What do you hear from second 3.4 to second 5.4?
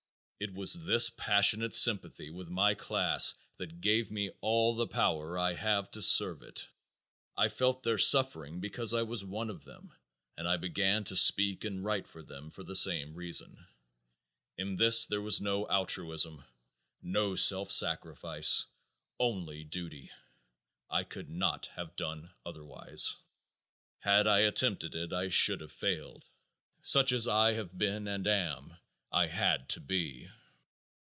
that gave me all the power